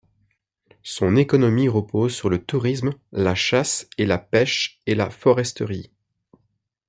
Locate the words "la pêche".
4.07-4.79